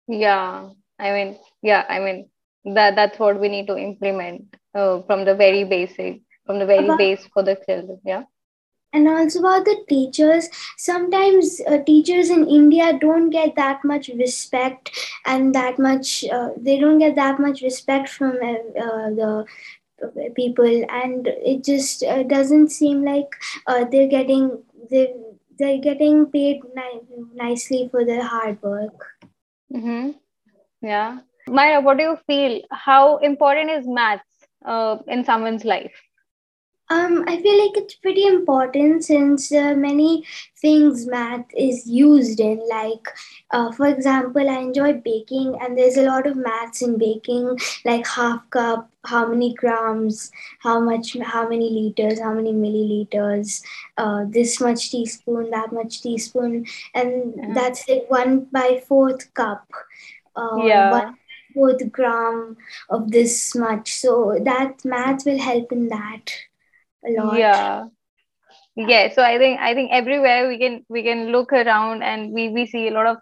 Yeah, 0.09 0.71
I 0.99 1.13
mean, 1.13 1.39
yeah, 1.63 1.85
I 1.89 2.01
mean 2.01 2.29
that 2.65 2.95
that's 2.95 3.19
what 3.19 3.41
we 3.41 3.49
need 3.49 3.67
to 3.67 3.77
implement. 3.77 4.57
uh, 4.75 5.03
from 5.03 5.25
the 5.25 5.35
very 5.35 5.65
basic, 5.65 6.21
from 6.47 6.59
the 6.59 6.67
very 6.67 6.85
about, 6.85 6.99
base 6.99 7.27
for 7.33 7.43
the 7.43 7.57
children. 7.67 8.01
Yeah. 8.05 8.25
And 8.93 9.07
also 9.09 9.39
about 9.39 9.65
the 9.65 9.85
teachers, 9.89 10.49
sometimes 10.77 11.61
uh, 11.67 11.79
teachers 11.85 12.29
in 12.29 12.49
India 12.49 12.99
don't 12.99 13.31
get 13.31 13.55
that 13.55 13.85
much 13.85 14.09
respect 14.09 14.91
and 15.27 15.55
that 15.55 15.79
much, 15.79 16.25
uh, 16.25 16.51
they 16.57 16.79
don't 16.79 16.99
get 16.99 17.15
that 17.15 17.39
much 17.39 17.63
respect 17.63 18.09
from 18.09 18.33
uh, 18.33 19.11
the 19.11 19.47
people 20.35 20.85
and 20.91 21.29
it 21.29 21.63
just 21.63 22.03
uh, 22.03 22.23
doesn't 22.23 22.71
seem 22.71 23.05
like 23.05 23.29
uh, 23.67 23.85
they're 23.85 24.09
getting 24.09 24.63
they 24.91 25.15
they're 25.59 25.79
getting 25.79 26.25
paid 26.25 26.61
ni- 26.75 27.25
nicely 27.35 27.87
for 27.91 28.05
their 28.07 28.25
hard 28.25 28.61
work 28.63 29.09
mm-hmm. 29.71 30.13
yeah 30.81 31.19
Myra, 31.51 31.81
what 31.81 31.99
do 31.99 32.05
you 32.05 32.19
feel 32.27 32.61
how 32.71 33.19
important 33.19 33.71
is 33.71 33.87
maths 33.87 34.25
uh, 34.65 34.99
in 35.07 35.25
someone's 35.25 35.65
life 35.65 35.93
um, 36.91 37.25
I 37.29 37.41
feel 37.41 37.65
like 37.65 37.77
it's 37.77 37.95
pretty 37.95 38.27
important 38.27 39.05
since 39.05 39.53
uh, 39.53 39.75
many 39.77 40.25
things 40.61 41.07
math 41.07 41.47
is 41.57 41.87
used 41.87 42.41
in. 42.41 42.61
Like, 42.69 43.07
uh, 43.53 43.71
for 43.71 43.87
example, 43.87 44.51
I 44.51 44.59
enjoy 44.59 44.95
baking, 44.95 45.57
and 45.61 45.79
there's 45.79 45.97
a 45.97 46.03
lot 46.03 46.27
of 46.27 46.37
maths 46.37 46.83
in 46.83 46.99
baking, 46.99 47.59
like 47.85 48.09
half 48.09 48.51
cup, 48.51 48.91
how 49.05 49.29
many 49.29 49.55
grams, 49.55 50.33
how 50.59 50.81
much, 50.81 51.17
how 51.23 51.49
many 51.49 51.71
liters, 51.71 52.19
how 52.19 52.35
many 52.35 52.53
milliliters, 52.53 53.63
uh, 53.97 54.25
this 54.29 54.61
much 54.61 54.91
teaspoon, 54.91 55.49
that 55.51 55.73
much 55.73 56.03
teaspoon, 56.03 56.67
and 56.95 57.35
yeah. 57.37 57.55
that's 57.55 57.89
like 57.89 58.11
one 58.11 58.47
by 58.51 58.83
fourth 58.89 59.33
cup. 59.35 59.65
Uh, 60.35 60.57
yeah. 60.65 60.91
One 60.91 61.17
fourth 61.55 61.91
gram 61.91 62.57
of 62.89 63.11
this 63.11 63.55
much. 63.55 63.93
So 63.93 64.39
that 64.45 64.85
math 64.85 65.27
will 65.27 65.39
help 65.39 65.73
in 65.73 65.89
that 65.89 66.31
a 67.07 67.11
lot 67.13 67.39
yeah 67.39 67.85
yeah 68.77 69.13
so 69.13 69.23
i 69.23 69.39
think 69.39 69.61
i 69.61 69.75
think 69.75 69.91
everywhere 69.93 70.49
we 70.49 70.59
can 70.59 70.85
we 70.89 71.03
can 71.03 71.33
look 71.33 71.53
around 71.53 72.03
and 72.03 72.33
we 72.33 72.49
we 72.49 72.67
see 72.67 72.89
a 72.89 72.91
lot 72.91 73.07
of 73.07 73.17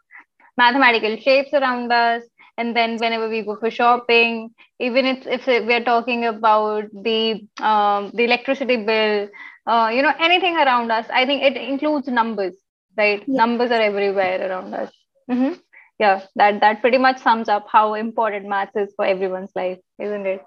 mathematical 0.57 1.17
shapes 1.17 1.53
around 1.53 1.93
us 1.93 2.23
and 2.57 2.77
then 2.77 2.97
whenever 2.99 3.29
we 3.29 3.43
go 3.43 3.57
for 3.57 3.71
shopping 3.71 4.51
even 4.81 5.07
if, 5.07 5.27
if 5.27 5.47
we're 5.47 5.85
talking 5.85 6.25
about 6.27 6.85
the 6.93 7.47
um, 7.61 8.11
the 8.15 8.25
electricity 8.25 8.85
bill 8.85 9.29
uh, 9.67 9.91
you 9.93 10.03
know 10.03 10.13
anything 10.19 10.57
around 10.57 10.91
us 10.91 11.07
i 11.13 11.25
think 11.25 11.43
it 11.43 11.57
includes 11.57 12.09
numbers 12.09 12.55
right 12.97 13.23
yeah. 13.27 13.37
numbers 13.37 13.71
are 13.71 13.81
everywhere 13.81 14.49
around 14.49 14.75
us 14.75 14.91
mm-hmm. 15.31 15.55
Yeah 15.99 16.23
that 16.37 16.61
that 16.61 16.81
pretty 16.81 16.99
much 16.99 17.19
sums 17.19 17.49
up 17.49 17.67
how 17.71 17.95
important 17.95 18.47
maths 18.49 18.77
is 18.77 18.93
for 18.97 19.05
everyone's 19.05 19.51
life 19.55 19.79
isn't 20.01 20.27
it? 20.27 20.43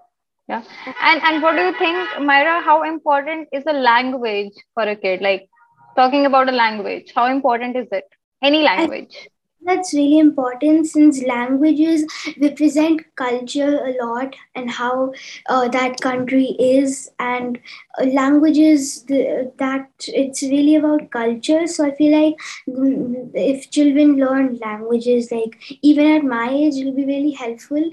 Yeah. 0.48 0.64
And 1.02 1.22
and 1.24 1.42
what 1.42 1.56
do 1.56 1.64
you 1.64 1.74
think 1.78 1.98
myra 2.22 2.62
how 2.62 2.84
important 2.84 3.50
is 3.52 3.64
the 3.64 3.74
language 3.74 4.54
for 4.74 4.84
a 4.84 4.96
kid? 4.96 5.22
Like 5.22 5.48
talking 5.96 6.26
about 6.26 6.50
a 6.50 6.52
language 6.52 7.12
how 7.16 7.28
important 7.28 7.78
is 7.78 7.88
it? 7.92 8.06
Any 8.44 8.64
language 8.64 9.28
that's 9.64 9.94
really 9.94 10.18
important 10.18 10.88
since 10.88 11.22
languages 11.24 12.04
represent 12.42 13.02
culture 13.16 13.80
a 13.86 13.94
lot 14.04 14.36
and 14.56 14.72
how 14.72 15.14
uh, 15.50 15.68
that 15.68 16.02
country 16.02 16.56
is 16.60 17.12
and 17.20 17.60
uh, 18.00 18.06
languages 18.06 19.04
the, 19.04 19.52
that 19.60 19.88
it's 20.08 20.42
really 20.42 20.76
about 20.76 21.12
culture. 21.12 21.68
So 21.68 21.86
i 21.86 21.92
feel 21.96 22.12
like 22.20 22.36
mm, 22.68 23.30
if 23.36 23.70
children 23.70 24.16
learn 24.18 24.58
languages 24.58 25.32
like 25.32 25.56
even 25.84 26.08
at 26.08 26.24
my 26.24 26.50
age 26.50 26.76
it'll 26.78 26.94
be 26.96 27.06
really 27.06 27.32
helpful 27.32 27.84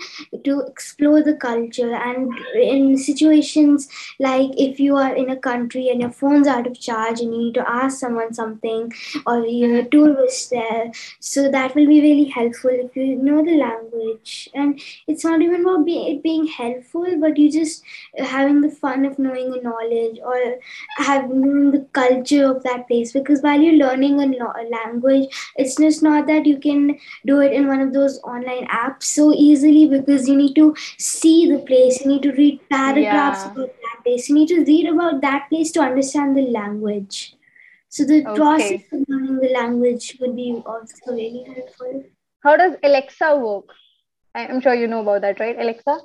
to 0.44 0.60
explore 0.62 1.22
the 1.22 1.34
culture. 1.34 1.92
And 1.94 2.32
in 2.54 2.96
situations 2.96 3.88
like 4.18 4.50
if 4.56 4.80
you 4.80 4.96
are 4.96 5.14
in 5.14 5.30
a 5.30 5.36
country 5.36 5.88
and 5.90 6.00
your 6.00 6.10
phone's 6.10 6.46
out 6.46 6.66
of 6.66 6.78
charge 6.80 7.20
and 7.20 7.32
you 7.34 7.38
need 7.38 7.54
to 7.54 7.68
ask 7.68 7.98
someone 8.00 8.32
something 8.32 8.92
or 9.26 9.44
you're 9.46 9.78
a 9.80 9.84
tourist 9.88 10.50
there 10.50 10.90
so 11.20 11.42
that 11.50 11.57
that 11.58 11.74
will 11.74 11.88
be 11.92 12.00
really 12.00 12.26
helpful 12.36 12.70
if 12.72 12.96
you 12.96 13.16
know 13.16 13.44
the 13.44 13.56
language. 13.56 14.48
And 14.54 14.80
it's 15.06 15.24
not 15.24 15.42
even 15.42 15.62
about 15.62 15.84
be, 15.84 15.96
it 16.10 16.22
being 16.22 16.46
helpful 16.46 17.06
but 17.20 17.36
you 17.36 17.50
just 17.50 17.82
having 18.16 18.60
the 18.60 18.70
fun 18.70 19.04
of 19.04 19.18
knowing 19.18 19.54
a 19.54 19.62
knowledge 19.62 20.18
or 20.24 20.38
having 20.96 21.70
the 21.72 21.84
culture 21.92 22.44
of 22.50 22.62
that 22.64 22.86
place. 22.88 23.12
Because 23.12 23.42
while 23.42 23.60
you're 23.60 23.80
learning 23.84 24.20
a, 24.20 24.26
a 24.26 24.64
language 24.70 25.28
it's 25.56 25.76
just 25.76 26.02
not 26.02 26.26
that 26.26 26.46
you 26.46 26.58
can 26.58 26.98
do 27.26 27.40
it 27.40 27.52
in 27.52 27.66
one 27.68 27.80
of 27.80 27.92
those 27.92 28.20
online 28.20 28.66
apps 28.66 29.04
so 29.04 29.32
easily 29.32 29.86
because 29.88 30.28
you 30.28 30.36
need 30.36 30.54
to 30.54 30.74
see 30.98 31.50
the 31.50 31.58
place. 31.70 32.00
You 32.00 32.12
need 32.12 32.22
to 32.22 32.32
read 32.32 32.60
paragraphs 32.70 33.44
yeah. 33.44 33.52
about 33.52 33.74
that 33.86 34.04
place. 34.04 34.28
You 34.28 34.34
need 34.34 34.48
to 34.48 34.64
read 34.64 34.88
about 34.88 35.20
that 35.22 35.48
place 35.48 35.72
to 35.72 35.80
understand 35.80 36.36
the 36.36 36.42
language 36.42 37.34
so 37.88 38.04
the 38.04 38.26
okay. 38.26 38.36
process 38.36 38.80
of 38.92 39.04
learning 39.08 39.38
the 39.38 39.48
language 39.48 40.16
would 40.20 40.36
be 40.36 40.62
also 40.66 40.94
really 41.08 41.44
helpful. 41.44 42.04
How 42.44 42.56
does 42.56 42.76
Alexa 42.82 43.36
work? 43.36 43.64
I'm 44.34 44.60
sure 44.60 44.74
you 44.74 44.86
know 44.86 45.00
about 45.00 45.22
that, 45.22 45.40
right, 45.40 45.58
Alexa? 45.58 45.98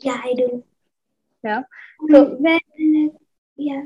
Yeah, 0.00 0.20
I 0.22 0.34
do. 0.34 0.62
Yeah. 1.42 1.58
Um, 1.58 2.08
so 2.10 2.24
when, 2.38 2.60
yeah. 3.56 3.82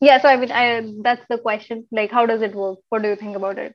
Yeah. 0.00 0.20
So 0.20 0.28
I 0.28 0.36
mean, 0.36 0.52
I 0.52 0.92
that's 1.02 1.24
the 1.28 1.38
question. 1.38 1.86
Like, 1.90 2.10
how 2.10 2.26
does 2.26 2.42
it 2.42 2.54
work? 2.54 2.78
What 2.90 3.02
do 3.02 3.08
you 3.08 3.16
think 3.16 3.36
about 3.36 3.58
it? 3.58 3.74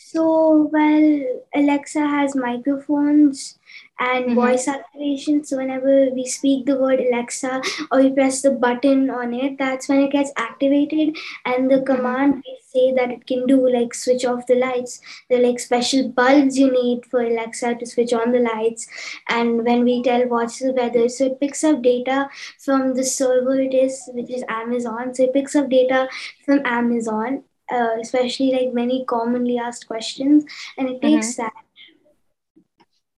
So, 0.00 0.70
well, 0.72 1.42
Alexa 1.56 1.98
has 2.00 2.36
microphones 2.36 3.58
and 3.98 4.26
mm-hmm. 4.26 4.34
voice 4.36 4.68
activation. 4.68 5.42
So, 5.44 5.56
whenever 5.56 6.08
we 6.14 6.24
speak 6.24 6.66
the 6.66 6.78
word 6.78 7.00
Alexa 7.00 7.60
or 7.90 8.02
we 8.02 8.10
press 8.12 8.40
the 8.40 8.52
button 8.52 9.10
on 9.10 9.34
it, 9.34 9.58
that's 9.58 9.88
when 9.88 9.98
it 9.98 10.12
gets 10.12 10.30
activated. 10.36 11.16
And 11.44 11.68
the 11.68 11.78
mm-hmm. 11.78 11.96
command 11.96 12.44
we 12.46 12.58
say 12.72 12.94
that 12.94 13.10
it 13.10 13.26
can 13.26 13.44
do 13.46 13.68
like 13.68 13.92
switch 13.92 14.24
off 14.24 14.46
the 14.46 14.54
lights. 14.54 15.00
They're 15.28 15.42
like 15.42 15.58
special 15.58 16.08
bulbs 16.10 16.56
you 16.56 16.70
need 16.70 17.04
for 17.06 17.20
Alexa 17.20 17.74
to 17.74 17.84
switch 17.84 18.12
on 18.12 18.30
the 18.30 18.38
lights. 18.38 18.86
And 19.28 19.64
when 19.64 19.82
we 19.82 20.00
tell 20.04 20.28
what's 20.28 20.60
the 20.60 20.72
weather, 20.72 21.08
so 21.08 21.26
it 21.26 21.40
picks 21.40 21.64
up 21.64 21.82
data 21.82 22.30
from 22.60 22.94
the 22.94 23.04
server 23.04 23.58
it 23.58 23.74
is, 23.74 24.08
which 24.14 24.30
is 24.30 24.44
Amazon. 24.48 25.12
So, 25.12 25.24
it 25.24 25.34
picks 25.34 25.56
up 25.56 25.68
data 25.68 26.08
from 26.46 26.60
Amazon 26.64 27.42
uh, 27.72 27.96
especially 28.00 28.52
like 28.52 28.72
many 28.72 29.04
commonly 29.04 29.58
asked 29.58 29.86
questions, 29.86 30.44
and 30.76 30.88
it 30.88 31.02
takes 31.02 31.34
mm-hmm. 31.34 31.42
that. 31.42 31.52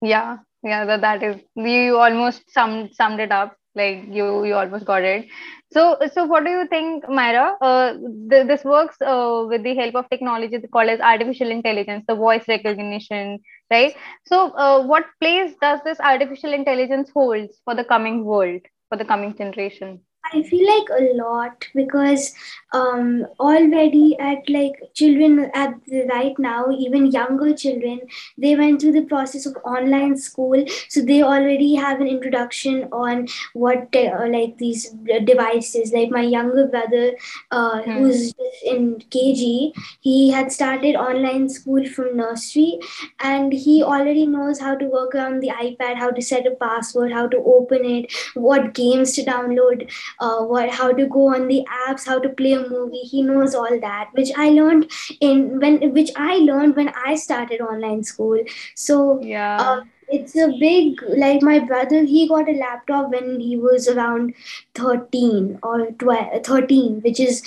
Yeah, 0.02 0.38
yeah, 0.62 0.84
that, 0.84 1.00
that 1.02 1.22
is 1.22 1.40
you 1.54 1.96
almost 1.98 2.50
summed 2.50 2.94
summed 2.94 3.20
it 3.20 3.32
up. 3.32 3.56
Like 3.76 4.06
you, 4.08 4.44
you 4.44 4.54
almost 4.54 4.84
got 4.84 5.02
it. 5.04 5.28
So, 5.72 5.96
so 6.12 6.24
what 6.24 6.44
do 6.44 6.50
you 6.50 6.66
think, 6.66 7.08
Myra? 7.08 7.56
Uh, 7.60 7.92
th- 8.28 8.48
this 8.48 8.64
works 8.64 8.96
uh, 9.00 9.46
with 9.48 9.62
the 9.62 9.76
help 9.76 9.94
of 9.94 10.10
technology 10.10 10.58
called 10.72 10.88
as 10.88 10.98
artificial 10.98 11.52
intelligence, 11.52 12.04
the 12.08 12.16
voice 12.16 12.42
recognition, 12.48 13.38
right? 13.70 13.94
So, 14.26 14.50
uh, 14.54 14.84
what 14.84 15.04
place 15.20 15.54
does 15.60 15.78
this 15.84 16.00
artificial 16.00 16.52
intelligence 16.52 17.10
holds 17.14 17.60
for 17.64 17.76
the 17.76 17.84
coming 17.84 18.24
world, 18.24 18.62
for 18.88 18.98
the 18.98 19.04
coming 19.04 19.36
generation? 19.36 20.00
I 20.32 20.42
feel 20.42 20.66
like 20.66 20.88
a 20.90 21.14
lot 21.14 21.66
because 21.74 22.32
um, 22.72 23.26
already 23.40 24.16
at 24.18 24.48
like 24.48 24.74
children 24.94 25.50
at 25.54 25.74
the, 25.86 26.06
right 26.06 26.38
now, 26.38 26.70
even 26.70 27.10
younger 27.10 27.52
children, 27.54 28.00
they 28.38 28.54
went 28.54 28.80
through 28.80 28.92
the 28.92 29.06
process 29.06 29.46
of 29.46 29.56
online 29.64 30.16
school, 30.16 30.64
so 30.88 31.00
they 31.00 31.22
already 31.22 31.74
have 31.74 32.00
an 32.00 32.06
introduction 32.06 32.88
on 32.92 33.26
what 33.54 33.88
uh, 33.96 34.26
like 34.28 34.56
these 34.58 34.90
devices. 35.24 35.92
Like 35.92 36.10
my 36.10 36.22
younger 36.22 36.66
brother, 36.68 37.16
uh, 37.50 37.82
hmm. 37.82 37.90
who's 37.90 38.32
in 38.64 38.96
KG, 39.10 39.72
he 40.00 40.30
had 40.30 40.52
started 40.52 40.94
online 40.94 41.48
school 41.48 41.86
from 41.88 42.16
nursery, 42.16 42.78
and 43.20 43.52
he 43.52 43.82
already 43.82 44.26
knows 44.26 44.60
how 44.60 44.76
to 44.76 44.86
work 44.86 45.14
around 45.14 45.40
the 45.40 45.48
iPad, 45.48 45.96
how 45.96 46.10
to 46.10 46.22
set 46.22 46.46
a 46.46 46.52
password, 46.52 47.12
how 47.12 47.26
to 47.26 47.38
open 47.38 47.84
it, 47.84 48.12
what 48.34 48.74
games 48.74 49.12
to 49.14 49.24
download 49.24 49.90
uh, 50.18 50.40
what 50.40 50.70
how 50.70 50.92
to 50.92 51.06
go 51.06 51.34
on 51.34 51.48
the 51.48 51.64
apps 51.86 52.06
how 52.06 52.18
to 52.18 52.28
play 52.28 52.52
a 52.52 52.68
movie. 52.68 52.98
He 52.98 53.22
knows 53.22 53.54
all 53.54 53.80
that 53.80 54.10
which 54.12 54.30
i 54.36 54.50
learned 54.50 54.90
in 55.20 55.60
when 55.60 55.92
which 55.92 56.10
i 56.16 56.36
learned 56.38 56.76
when 56.76 56.92
i 57.06 57.14
started 57.14 57.60
online 57.60 58.04
school. 58.04 58.38
So 58.74 59.20
yeah. 59.22 59.56
uh, 59.60 59.80
it's 60.10 60.36
a 60.36 60.48
big 60.58 61.00
like 61.24 61.42
my 61.42 61.58
brother 61.58 62.02
he 62.04 62.26
got 62.28 62.48
a 62.48 62.52
laptop 62.52 63.10
when 63.10 63.38
he 63.40 63.56
was 63.56 63.88
around 63.88 64.34
13 64.74 65.58
or 65.62 65.86
12 65.92 66.44
13 66.44 67.00
which 67.00 67.20
is 67.20 67.42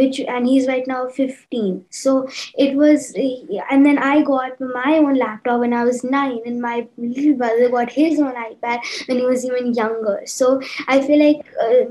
which 0.00 0.20
and 0.20 0.46
he's 0.46 0.66
right 0.68 0.86
now 0.86 1.08
15 1.08 1.84
so 1.90 2.28
it 2.56 2.74
was 2.76 3.12
and 3.70 3.86
then 3.86 3.98
i 3.98 4.22
got 4.22 4.60
my 4.60 4.98
own 4.98 5.14
laptop 5.14 5.60
when 5.60 5.72
i 5.72 5.84
was 5.84 6.04
9 6.04 6.40
and 6.46 6.60
my 6.60 6.86
little 6.96 7.34
brother 7.34 7.68
got 7.70 7.92
his 7.92 8.20
own 8.20 8.34
ipad 8.34 8.80
when 9.06 9.18
he 9.18 9.26
was 9.26 9.44
even 9.44 9.74
younger. 9.74 10.20
So 10.26 10.60
i 10.88 11.00
feel 11.00 11.18
like 11.24 11.46
uh, 11.60 11.84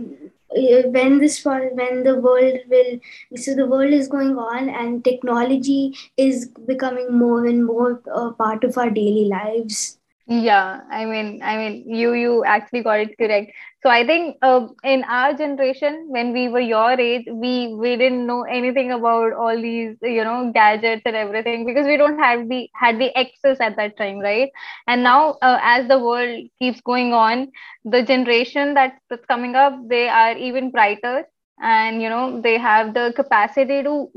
when 0.95 1.19
this 1.19 1.43
when 1.45 2.03
the 2.03 2.15
world 2.19 2.59
will 2.67 2.99
so 3.37 3.55
the 3.55 3.65
world 3.65 3.93
is 3.93 4.07
going 4.07 4.37
on 4.37 4.69
and 4.69 5.03
technology 5.03 5.95
is 6.17 6.47
becoming 6.67 7.17
more 7.17 7.45
and 7.45 7.65
more 7.65 8.01
a 8.13 8.31
part 8.31 8.63
of 8.63 8.77
our 8.77 8.89
daily 8.89 9.25
lives 9.25 9.97
yeah 10.27 10.81
i 10.91 11.05
mean 11.05 11.39
i 11.43 11.57
mean 11.57 11.83
you 11.87 12.13
you 12.13 12.43
actually 12.45 12.81
got 12.83 12.99
it 12.99 13.17
correct. 13.17 13.51
So 13.83 13.89
i 13.89 14.05
think 14.05 14.37
uh, 14.43 14.67
in 14.83 15.03
our 15.05 15.33
generation 15.33 16.05
when 16.09 16.31
we 16.33 16.47
were 16.47 16.59
your 16.59 16.91
age 16.99 17.25
we 17.31 17.73
we 17.73 17.95
didn't 17.97 18.25
know 18.27 18.43
anything 18.43 18.91
about 18.91 19.33
all 19.33 19.55
these 19.61 19.97
you 20.01 20.23
know 20.23 20.51
gadgets 20.53 21.01
and 21.05 21.15
everything 21.15 21.65
because 21.65 21.87
we 21.87 21.97
don't 21.97 22.19
have 22.19 22.47
the 22.47 22.69
had 22.75 22.99
the 22.99 23.09
access 23.17 23.59
at 23.59 23.75
that 23.77 23.97
time 23.97 24.19
right? 24.19 24.49
And 24.87 25.03
now 25.03 25.37
uh, 25.41 25.59
as 25.61 25.87
the 25.87 25.99
world 25.99 26.47
keeps 26.59 26.81
going 26.81 27.13
on 27.13 27.47
the 27.83 28.03
generation 28.03 28.75
that, 28.75 28.93
that's 29.09 29.25
coming 29.25 29.55
up 29.55 29.73
they 29.89 30.07
are 30.07 30.37
even 30.37 30.69
brighter 30.71 31.25
and 31.61 32.01
you 32.01 32.09
know 32.09 32.39
they 32.41 32.57
have 32.57 32.93
the 32.93 33.11
capacity 33.15 33.81
to 33.83 34.07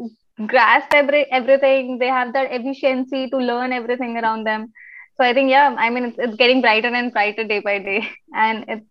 grasp 0.47 0.93
every 0.95 1.25
everything. 1.33 1.99
They 1.99 2.09
have 2.09 2.33
that 2.35 2.53
efficiency 2.53 3.29
to 3.31 3.37
learn 3.39 3.73
everything 3.73 4.17
around 4.19 4.45
them 4.45 4.73
so 5.17 5.25
I 5.25 5.33
think, 5.33 5.51
yeah, 5.51 5.75
I 5.79 5.91
mean, 5.91 6.05
it's, 6.05 6.19
it's 6.19 6.37
getting 6.37 6.61
brighter 6.61 6.89
and 6.89 7.13
brighter 7.13 7.45
day 7.45 7.61
by 7.61 7.79
day. 7.79 8.09
And 8.35 8.65
it's, 8.69 8.87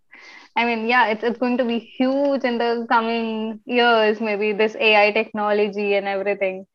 I 0.55 0.65
mean, 0.65 0.87
yeah, 0.87 1.07
it's, 1.07 1.23
it's 1.23 1.37
going 1.39 1.57
to 1.57 1.65
be 1.65 1.79
huge 1.79 2.43
in 2.43 2.57
the 2.57 2.85
coming 2.89 3.59
years, 3.65 4.21
maybe 4.21 4.53
this 4.53 4.75
AI 4.79 5.11
technology 5.11 5.95
and 5.95 6.07
everything, 6.07 6.65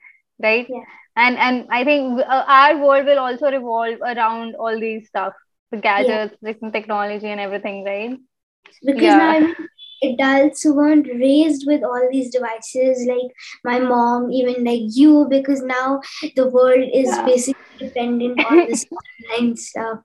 right? 0.42 0.66
Yeah. 0.68 0.82
And 1.16 1.36
and 1.38 1.66
I 1.70 1.84
think 1.84 2.20
uh, 2.20 2.44
our 2.46 2.78
world 2.78 3.06
will 3.06 3.18
also 3.18 3.50
revolve 3.50 3.98
around 4.02 4.54
all 4.56 4.78
these 4.78 5.08
stuff, 5.08 5.32
the 5.72 5.78
gadgets, 5.78 6.36
yeah. 6.42 6.70
technology, 6.70 7.26
and 7.26 7.40
everything, 7.40 7.84
right? 7.84 8.16
Because 8.84 9.02
yeah. 9.02 9.16
now 9.16 9.30
I 9.30 9.40
mean, 9.40 9.56
adults 10.02 10.62
who 10.62 10.74
weren't 10.74 11.06
raised 11.06 11.66
with 11.66 11.82
all 11.82 12.08
these 12.10 12.30
devices, 12.30 13.06
like 13.06 13.32
my 13.64 13.78
mom, 13.78 14.30
even 14.30 14.64
like 14.64 14.82
you, 14.84 15.26
because 15.28 15.62
now 15.62 16.00
the 16.36 16.48
world 16.48 16.88
is 16.92 17.08
yeah. 17.08 17.24
basically 17.24 17.64
dependent 17.78 18.44
on 18.44 18.66
this 18.68 18.86
online 19.30 19.56
stuff. 19.56 19.98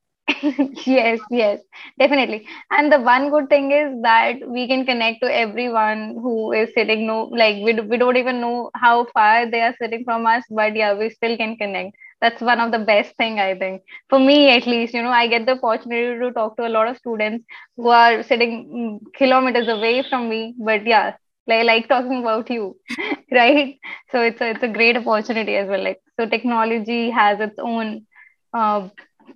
yes, 0.85 1.19
yes, 1.29 1.59
definitely. 1.99 2.47
And 2.71 2.91
the 2.91 2.99
one 2.99 3.29
good 3.29 3.49
thing 3.49 3.71
is 3.71 4.01
that 4.03 4.35
we 4.47 4.67
can 4.67 4.85
connect 4.85 5.21
to 5.21 5.33
everyone 5.33 6.15
who 6.21 6.53
is 6.53 6.69
sitting 6.73 7.05
no 7.05 7.25
like 7.25 7.57
we, 7.63 7.73
we 7.81 7.97
don't 7.97 8.15
even 8.15 8.39
know 8.39 8.71
how 8.73 9.05
far 9.13 9.49
they 9.49 9.61
are 9.61 9.75
sitting 9.81 10.03
from 10.05 10.25
us, 10.25 10.43
but 10.49 10.75
yeah, 10.75 10.93
we 10.93 11.09
still 11.09 11.35
can 11.35 11.57
connect. 11.57 11.95
That's 12.23 12.41
one 12.41 12.61
of 12.61 12.71
the 12.71 12.79
best 12.79 13.15
thing 13.17 13.39
I 13.39 13.55
think. 13.57 13.83
For 14.09 14.19
me 14.19 14.49
at 14.51 14.67
least, 14.67 14.93
you 14.93 15.03
know, 15.03 15.11
I 15.11 15.27
get 15.27 15.45
the 15.45 15.59
opportunity 15.61 16.19
to 16.19 16.31
talk 16.31 16.57
to 16.57 16.67
a 16.67 16.75
lot 16.77 16.87
of 16.87 16.97
students 16.97 17.45
who 17.77 17.89
are 17.89 18.23
sitting 18.23 19.01
kilometers 19.17 19.67
away 19.67 20.03
from 20.09 20.29
me, 20.29 20.55
but 20.59 20.87
yeah, 20.87 21.15
like, 21.47 21.65
like 21.65 21.89
talking 21.89 22.21
about 22.21 22.49
you 22.49 22.77
right? 23.31 23.77
So 24.11 24.21
it's 24.21 24.41
a, 24.41 24.51
it's 24.51 24.63
a 24.63 24.69
great 24.69 24.97
opportunity 24.97 25.57
as 25.57 25.67
well. 25.69 25.83
Like 25.83 26.01
so 26.19 26.27
technology 26.27 27.09
has 27.11 27.39
its 27.41 27.59
own 27.59 28.05
uh, 28.53 28.89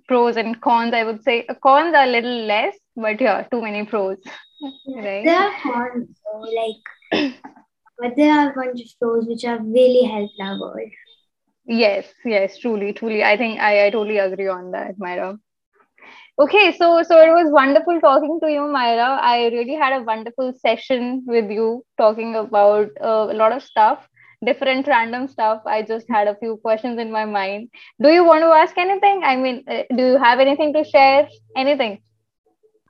pros 0.08 0.36
and 0.36 0.60
cons 0.60 0.94
i 0.94 1.04
would 1.04 1.22
say. 1.22 1.46
Cons 1.62 1.94
are 1.94 2.04
a 2.04 2.14
little 2.16 2.46
less 2.46 2.74
but 2.96 3.20
yeah 3.20 3.42
too 3.52 3.62
many 3.62 3.84
pros 3.84 4.18
right? 4.96 5.24
There 5.24 5.38
are 5.38 5.52
cons 5.62 6.08
like 6.56 7.34
but 7.98 8.16
there 8.16 8.32
are 8.32 8.50
a 8.50 8.54
bunch 8.54 8.80
of 8.80 8.88
pros 9.00 9.26
which 9.26 9.42
have 9.42 9.62
really 9.64 10.04
helped 10.04 10.40
our 10.40 10.58
world 10.60 10.90
yes 11.68 12.12
yes 12.24 12.58
truly 12.58 12.92
truly 12.92 13.22
i 13.24 13.36
think 13.36 13.60
i, 13.60 13.86
I 13.86 13.90
totally 13.90 14.18
agree 14.18 14.48
on 14.48 14.70
that 14.72 14.98
myra 14.98 15.38
Okay, 16.40 16.72
so 16.72 17.02
so 17.02 17.20
it 17.20 17.30
was 17.32 17.50
wonderful 17.50 18.00
talking 18.00 18.38
to 18.42 18.50
you, 18.50 18.66
Myra. 18.72 19.08
I 19.30 19.46
really 19.54 19.74
had 19.74 19.92
a 19.98 20.02
wonderful 20.02 20.52
session 20.54 21.22
with 21.26 21.50
you 21.50 21.84
talking 21.98 22.34
about 22.36 22.88
uh, 23.02 23.26
a 23.30 23.36
lot 23.42 23.52
of 23.52 23.62
stuff, 23.62 24.08
different 24.44 24.86
random 24.88 25.28
stuff. 25.28 25.62
I 25.66 25.82
just 25.82 26.06
had 26.10 26.28
a 26.28 26.36
few 26.36 26.56
questions 26.58 26.98
in 26.98 27.10
my 27.12 27.24
mind. 27.24 27.68
Do 28.02 28.08
you 28.10 28.24
want 28.24 28.42
to 28.42 28.52
ask 28.62 28.76
anything? 28.78 29.22
I 29.24 29.36
mean, 29.36 29.64
uh, 29.68 29.82
do 29.96 30.06
you 30.12 30.18
have 30.18 30.40
anything 30.40 30.72
to 30.74 30.84
share? 30.84 31.28
Anything? 31.56 31.98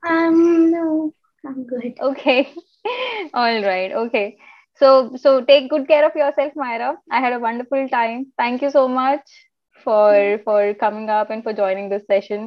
Um, 0.08 0.70
no, 0.70 1.12
I'm 1.46 1.64
good. 1.66 1.98
Okay, 2.00 2.48
all 3.34 3.62
right. 3.62 3.92
Okay, 3.92 4.38
so 4.78 5.16
so 5.16 5.40
take 5.44 5.70
good 5.70 5.86
care 5.88 6.04
of 6.06 6.14
yourself, 6.14 6.52
Myra. 6.56 6.96
I 7.10 7.20
had 7.20 7.32
a 7.32 7.38
wonderful 7.38 7.88
time. 7.88 8.32
Thank 8.38 8.62
you 8.62 8.70
so 8.70 8.86
much 8.88 9.20
for 9.84 10.38
for 10.44 10.74
coming 10.74 11.08
up 11.10 11.30
and 11.30 11.42
for 11.42 11.52
joining 11.52 11.88
this 11.88 12.06
session. 12.06 12.46